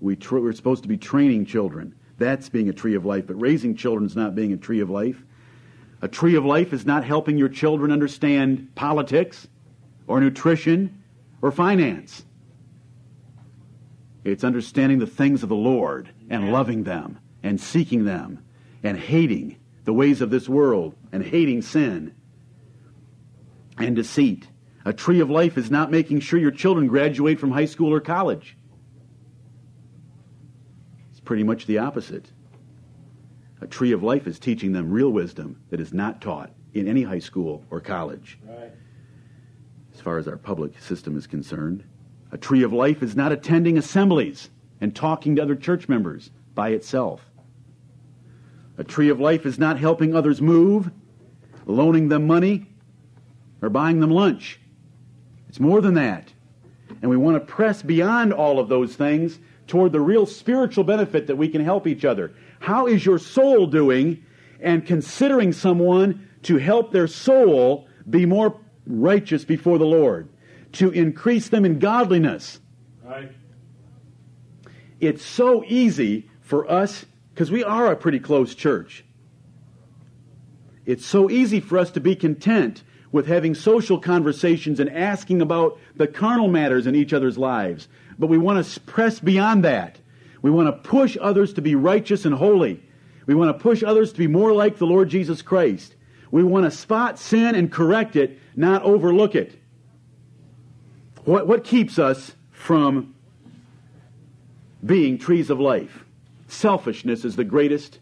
[0.00, 1.94] We tra- we're supposed to be training children.
[2.18, 3.26] That's being a tree of life.
[3.26, 5.22] But raising children is not being a tree of life.
[6.02, 9.48] A tree of life is not helping your children understand politics
[10.06, 11.02] or nutrition
[11.42, 12.24] or finance.
[14.24, 18.44] It's understanding the things of the Lord and loving them and seeking them
[18.82, 22.14] and hating the ways of this world and hating sin
[23.78, 24.46] and deceit.
[24.90, 28.00] A tree of life is not making sure your children graduate from high school or
[28.00, 28.56] college.
[31.12, 32.26] It's pretty much the opposite.
[33.60, 37.04] A tree of life is teaching them real wisdom that is not taught in any
[37.04, 38.40] high school or college.
[38.44, 38.72] Right.
[39.94, 41.84] As far as our public system is concerned,
[42.32, 44.50] a tree of life is not attending assemblies
[44.80, 47.30] and talking to other church members by itself.
[48.76, 50.90] A tree of life is not helping others move,
[51.64, 52.66] loaning them money,
[53.62, 54.59] or buying them lunch.
[55.50, 56.32] It's more than that.
[57.02, 61.26] And we want to press beyond all of those things toward the real spiritual benefit
[61.26, 62.32] that we can help each other.
[62.60, 64.24] How is your soul doing?
[64.60, 70.28] And considering someone to help their soul be more righteous before the Lord
[70.74, 72.60] to increase them in godliness.
[73.02, 73.32] Right.
[75.00, 79.04] It's so easy for us, because we are a pretty close church.
[80.86, 85.78] It's so easy for us to be content with having social conversations and asking about
[85.96, 87.88] the carnal matters in each other's lives.
[88.18, 89.98] But we want to press beyond that.
[90.42, 92.82] We want to push others to be righteous and holy.
[93.26, 95.94] We want to push others to be more like the Lord Jesus Christ.
[96.30, 99.58] We want to spot sin and correct it, not overlook it.
[101.24, 103.14] What, what keeps us from
[104.84, 106.04] being trees of life?
[106.48, 107.98] Selfishness is the greatest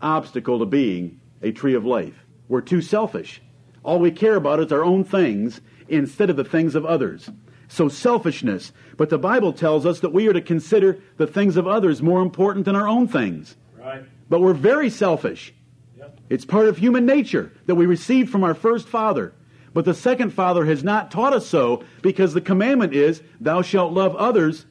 [0.00, 2.14] obstacle to being a tree of life.
[2.48, 3.40] We're too selfish.
[3.82, 7.30] All we care about is our own things instead of the things of others.
[7.68, 8.72] So selfishness.
[8.96, 12.22] But the Bible tells us that we are to consider the things of others more
[12.22, 13.56] important than our own things.
[13.78, 14.04] Right.
[14.28, 15.54] But we're very selfish.
[15.98, 16.20] Yep.
[16.28, 19.32] It's part of human nature that we received from our first father.
[19.74, 23.92] But the second father has not taught us so because the commandment is, Thou shalt
[23.92, 24.66] love others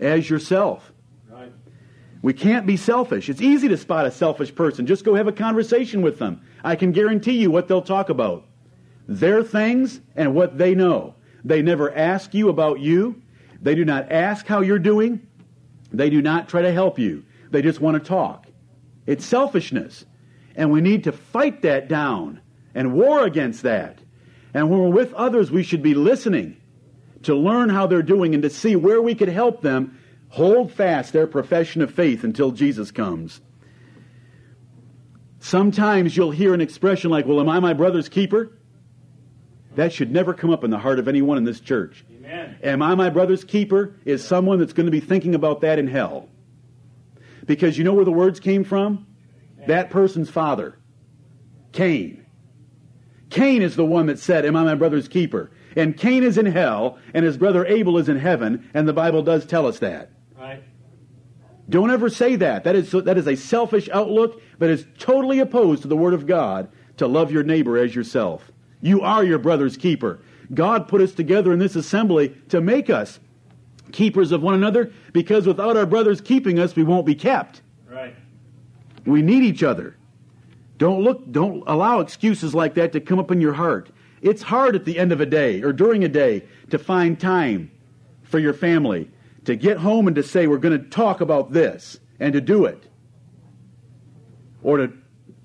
[0.00, 0.93] as yourself.
[2.24, 3.28] We can't be selfish.
[3.28, 4.86] It's easy to spot a selfish person.
[4.86, 6.40] Just go have a conversation with them.
[6.64, 8.46] I can guarantee you what they'll talk about
[9.06, 11.16] their things and what they know.
[11.44, 13.20] They never ask you about you.
[13.60, 15.26] They do not ask how you're doing.
[15.92, 17.26] They do not try to help you.
[17.50, 18.46] They just want to talk.
[19.04, 20.06] It's selfishness.
[20.56, 22.40] And we need to fight that down
[22.74, 23.98] and war against that.
[24.54, 26.56] And when we're with others, we should be listening
[27.24, 29.98] to learn how they're doing and to see where we could help them
[30.34, 33.40] hold fast their profession of faith until Jesus comes.
[35.38, 38.50] Sometimes you'll hear an expression like, Well, am I my brother's keeper?
[39.76, 42.04] That should never come up in the heart of anyone in this church.
[42.10, 42.58] Amen.
[42.64, 43.94] Am I my brother's keeper?
[44.04, 46.28] Is someone that's going to be thinking about that in hell.
[47.46, 49.06] Because you know where the words came from?
[49.68, 50.78] That person's father,
[51.72, 52.26] Cain.
[53.30, 55.52] Cain is the one that said, Am I my brother's keeper?
[55.76, 59.22] And Cain is in hell, and his brother Abel is in heaven, and the Bible
[59.22, 60.10] does tell us that.
[60.44, 60.62] Right.
[61.70, 62.64] Don't ever say that.
[62.64, 66.26] That is, that is a selfish outlook that is totally opposed to the Word of
[66.26, 66.68] God
[66.98, 68.52] to love your neighbor as yourself.
[68.82, 70.20] You are your brother's keeper.
[70.52, 73.18] God put us together in this assembly to make us
[73.90, 77.62] keepers of one another because without our brothers keeping us, we won't be kept.
[77.88, 78.14] Right.
[79.06, 79.96] We need each other.
[80.76, 83.88] Don't look, don't allow excuses like that to come up in your heart.
[84.20, 87.70] It's hard at the end of a day or during a day to find time
[88.24, 89.08] for your family,
[89.44, 92.64] to get home and to say, we're going to talk about this, and to do
[92.64, 92.84] it.
[94.62, 94.92] Or to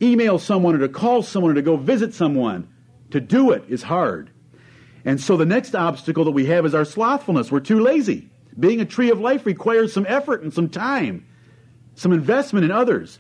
[0.01, 2.69] email someone or to call someone or to go visit someone.
[3.11, 4.29] To do it is hard.
[5.03, 7.51] And so the next obstacle that we have is our slothfulness.
[7.51, 8.29] We're too lazy.
[8.59, 11.25] Being a tree of life requires some effort and some time,
[11.95, 13.19] some investment in others.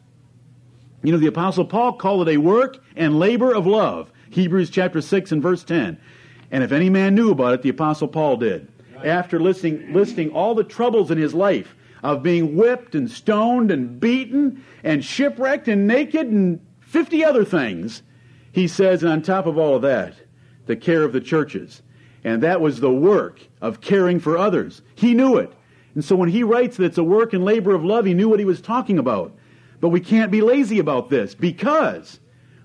[1.01, 4.11] You know, the Apostle Paul called it a work and labor of love.
[4.29, 5.99] Hebrews chapter 6 and verse 10.
[6.51, 8.71] And if any man knew about it, the Apostle Paul did.
[9.03, 13.99] After listing, listing all the troubles in his life of being whipped and stoned and
[13.99, 18.03] beaten and shipwrecked and naked and 50 other things,
[18.51, 20.15] he says, and on top of all of that,
[20.65, 21.81] the care of the churches.
[22.23, 24.81] And that was the work of caring for others.
[24.95, 25.53] He knew it.
[25.95, 28.29] And so when he writes that it's a work and labor of love, he knew
[28.29, 29.35] what he was talking about.
[29.81, 32.19] But we can't be lazy about this because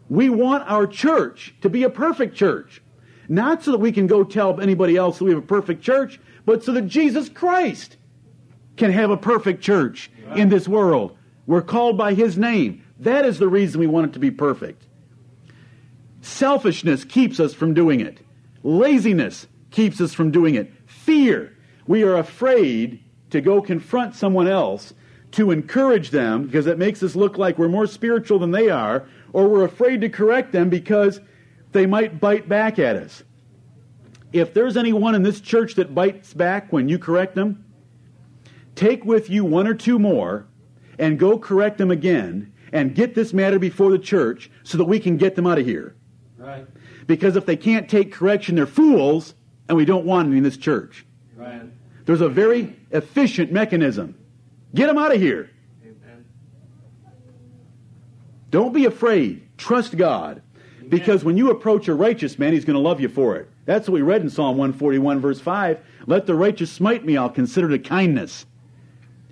[0.09, 2.83] we want our church to be a perfect church.
[3.29, 6.21] Not so that we can go tell anybody else that we have a perfect church,
[6.45, 7.97] but so that Jesus Christ
[8.77, 11.17] can have a perfect church in this world.
[11.47, 12.85] We're called by His name.
[13.01, 14.87] That is the reason we want it to be perfect.
[16.21, 18.21] Selfishness keeps us from doing it.
[18.63, 20.73] Laziness keeps us from doing it.
[20.87, 21.53] Fear.
[21.87, 24.95] We are afraid to go confront someone else
[25.33, 29.07] to encourage them because it makes us look like we're more spiritual than they are,
[29.33, 31.21] or we're afraid to correct them because
[31.75, 33.23] they might bite back at us.
[34.33, 37.65] If there's anyone in this church that bites back when you correct them,
[38.75, 40.47] take with you one or two more
[40.99, 44.99] and go correct them again and get this matter before the church so that we
[44.99, 45.95] can get them out of here.
[46.39, 46.67] Right.
[47.07, 49.35] Because if they can't take correction, they're fools,
[49.69, 51.05] and we don't want them in this church.
[51.37, 51.63] Right.
[52.05, 54.17] There's a very efficient mechanism.
[54.75, 55.51] Get them out of here.
[55.83, 56.25] Amen.
[58.51, 59.47] Don't be afraid.
[59.57, 60.43] Trust God.
[60.95, 63.51] Because when you approach a righteous man, he's going to love you for it.
[63.65, 65.81] That's what we read in Psalm 141, verse 5.
[66.07, 68.47] Let the righteous smite me, I'll consider it a kindness.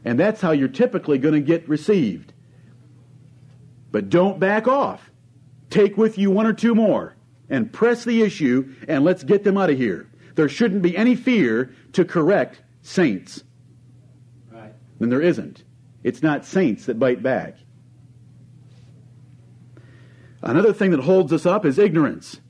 [0.04, 2.32] And that's how you're typically going to get received.
[3.92, 5.08] But don't back off.
[5.70, 7.14] Take with you one or two more
[7.48, 10.10] and press the issue and let's get them out of here.
[10.34, 13.44] There shouldn't be any fear to correct saints.
[14.50, 14.72] Right.
[14.98, 15.62] Then there isn't.
[16.02, 17.56] It's not saints that bite back.
[20.42, 22.40] Another thing that holds us up is ignorance.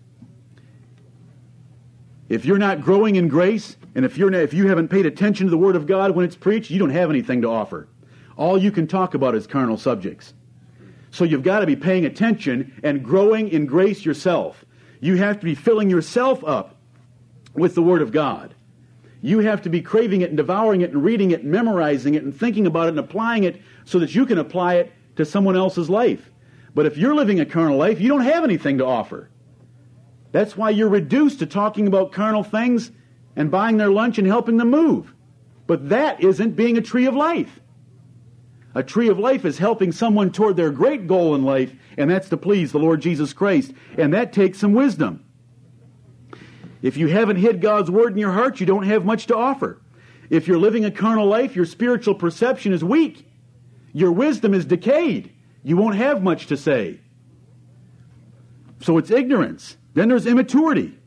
[2.28, 5.47] If you're not growing in grace, and if, you're not, if you haven't paid attention
[5.47, 7.88] to the Word of God when it's preached, you don't have anything to offer.
[8.38, 10.32] All you can talk about is carnal subjects.
[11.11, 14.64] So you've got to be paying attention and growing in grace yourself.
[15.01, 16.76] You have to be filling yourself up
[17.53, 18.55] with the Word of God.
[19.20, 22.22] You have to be craving it and devouring it and reading it and memorizing it
[22.22, 25.55] and thinking about it and applying it so that you can apply it to someone
[25.55, 26.32] else's life.
[26.75, 29.29] But if you're living a carnal life, you don't have anything to offer.
[30.33, 32.91] That's why you're reduced to talking about carnal things
[33.37, 35.14] and buying their lunch and helping them move.
[35.66, 37.61] But that isn't being a tree of life.
[38.75, 42.31] A tree of life is helping someone toward their great goal in life, and that's
[42.31, 43.73] to please the Lord Jesus Christ.
[43.99, 45.25] And that takes some wisdom.
[46.81, 49.81] If you haven't hid God's word in your heart, you don't have much to offer.
[50.31, 53.29] If you're living a carnal life, your spiritual perception is weak.
[53.93, 55.32] Your wisdom is decayed.
[55.62, 57.00] You won't have much to say.
[58.80, 59.76] So it's ignorance.
[59.94, 60.98] Then there's immaturity.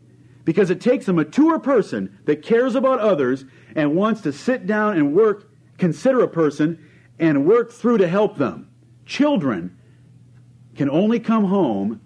[0.45, 3.45] Because it takes a mature person that cares about others
[3.75, 6.87] and wants to sit down and work, consider a person,
[7.17, 8.69] and work through to help them.
[9.05, 9.77] Children
[10.75, 12.01] can only come home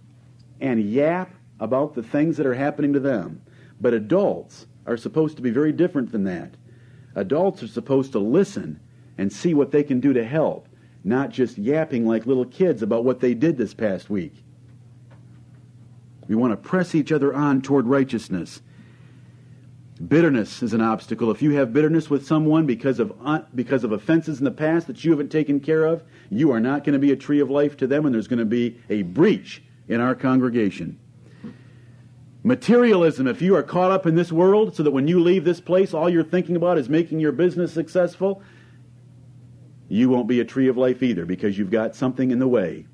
[0.62, 3.42] and yap about the things that are happening to them.
[3.82, 6.54] But adults are supposed to be very different than that.
[7.16, 8.80] Adults are supposed to listen
[9.18, 10.69] and see what they can do to help,
[11.04, 14.34] not just yapping like little kids about what they did this past week.
[16.28, 18.62] We want to press each other on toward righteousness.
[20.08, 21.32] Bitterness is an obstacle.
[21.32, 24.88] If you have bitterness with someone because of uh, because of offenses in the past
[24.88, 27.50] that you haven't taken care of, you are not going to be a tree of
[27.50, 30.98] life to them, and there's going to be a breach in our congregation.
[32.44, 35.60] Materialism, if you are caught up in this world so that when you leave this
[35.60, 38.42] place, all you're thinking about is making your business successful,
[39.90, 42.86] you won't be a tree of life either because you've got something in the way.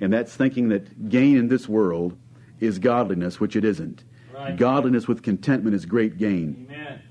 [0.00, 2.16] And that's thinking that gain in this world
[2.60, 4.04] is godliness, which it isn't.
[4.32, 4.56] Right.
[4.56, 6.68] Godliness with contentment is great gain.
[6.70, 7.02] Amen.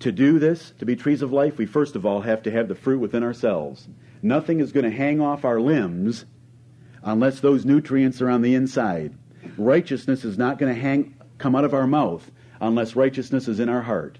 [0.00, 2.68] To do this, to be trees of life, we first of all have to have
[2.68, 3.86] the fruit within ourselves.
[4.22, 6.24] Nothing is going to hang off our limbs
[7.02, 9.14] unless those nutrients are on the inside.
[9.58, 12.30] Righteousness is not going to hang come out of our mouth
[12.60, 14.18] unless righteousness is in our heart.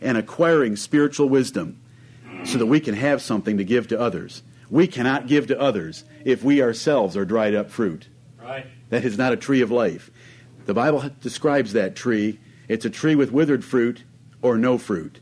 [0.00, 1.80] And acquiring spiritual wisdom
[2.44, 4.42] so that we can have something to give to others.
[4.70, 8.08] We cannot give to others if we ourselves are dried up fruit.
[8.40, 8.66] Right.
[8.90, 10.10] That is not a tree of life.
[10.66, 12.38] The Bible describes that tree.
[12.68, 14.02] It's a tree with withered fruit
[14.42, 15.20] or no fruit,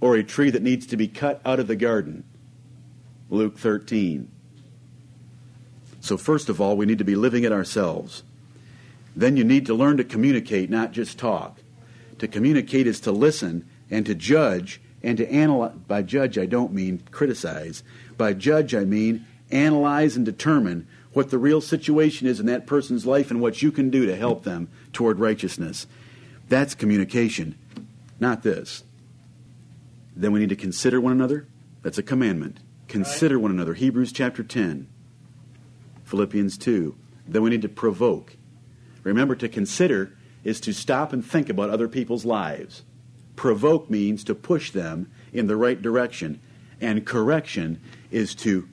[0.00, 2.24] or a tree that needs to be cut out of the garden.
[3.28, 4.30] Luke 13.
[6.00, 8.22] So, first of all, we need to be living it ourselves.
[9.14, 11.58] Then you need to learn to communicate, not just talk.
[12.18, 15.72] To communicate is to listen and to judge and to analyze.
[15.86, 17.82] By judge, I don't mean criticize.
[18.16, 23.06] By judge, I mean analyze and determine what the real situation is in that person's
[23.06, 25.86] life and what you can do to help them toward righteousness.
[26.48, 27.56] That's communication,
[28.20, 28.84] not this.
[30.14, 31.46] Then we need to consider one another.
[31.82, 32.60] That's a commandment.
[32.88, 33.74] Consider one another.
[33.74, 34.88] Hebrews chapter 10.
[36.04, 36.96] Philippians 2.
[37.26, 38.36] Then we need to provoke.
[39.02, 42.82] Remember, to consider is to stop and think about other people's lives.
[43.40, 46.38] Provoke means to push them in the right direction,
[46.78, 47.80] and correction
[48.10, 48.68] is to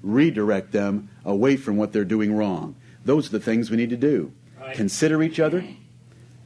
[0.00, 2.76] redirect them away from what they're doing wrong.
[3.04, 4.30] Those are the things we need to do.
[4.60, 4.76] Right.
[4.76, 5.64] Consider each other,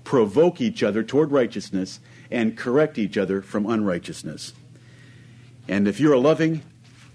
[0.05, 2.01] provoke each other toward righteousness,
[2.31, 4.55] and correct each other from unrighteousness.
[5.69, 6.63] And if you're a loving,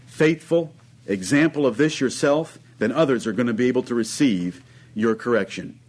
[0.06, 0.74] faithful
[1.08, 4.62] example of this yourself, then others are going to be able to receive
[4.94, 5.80] your correction.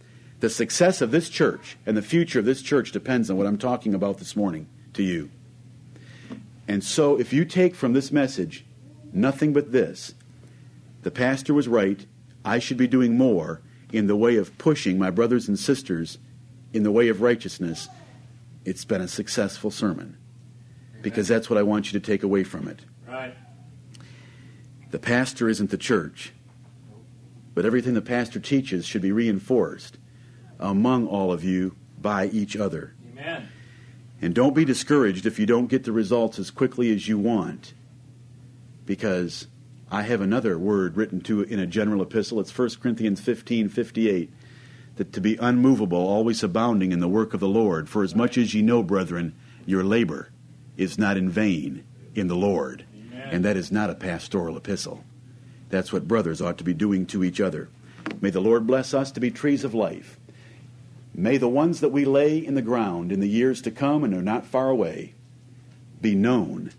[0.43, 3.57] The success of this church and the future of this church depends on what I'm
[3.57, 5.29] talking about this morning to you.
[6.67, 8.65] And so, if you take from this message
[9.13, 10.15] nothing but this,
[11.03, 12.05] the pastor was right,
[12.43, 13.61] I should be doing more
[13.93, 16.17] in the way of pushing my brothers and sisters
[16.73, 17.87] in the way of righteousness,
[18.65, 20.17] it's been a successful sermon.
[21.01, 22.81] Because that's what I want you to take away from it.
[23.07, 23.33] Right.
[24.91, 26.33] The pastor isn't the church.
[27.55, 29.99] But everything the pastor teaches should be reinforced
[30.59, 32.93] among all of you by each other.
[33.11, 33.49] Amen.
[34.21, 37.73] And don't be discouraged if you don't get the results as quickly as you want,
[38.85, 39.47] because
[39.91, 42.39] I have another word written to in a general epistle.
[42.39, 44.31] It's 1 Corinthians 15 58.
[44.95, 48.37] That to be unmovable, always abounding in the work of the Lord, for as much
[48.37, 49.33] as ye know, brethren,
[49.65, 50.29] your labor
[50.77, 51.83] is not in vain
[52.15, 52.85] in the Lord.
[52.95, 53.29] Amen.
[53.31, 55.03] And that is not a pastoral epistle.
[55.69, 57.69] That's what brothers ought to be doing to each other.
[58.21, 60.19] May the Lord bless us to be trees of life.
[61.15, 64.13] May the ones that we lay in the ground in the years to come and
[64.13, 65.13] are not far away
[66.01, 66.71] be known.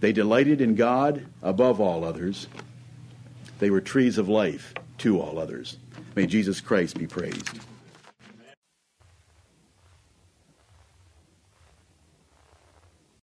[0.00, 2.46] They delighted in God above all others.
[3.58, 5.78] They were trees of life to all others.
[6.14, 7.60] May Jesus Christ be praised.